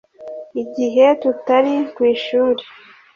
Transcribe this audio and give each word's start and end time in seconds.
igihe 0.61 1.05
tutari 1.21 1.75
kwi 1.93 2.09
shuri 2.23 2.63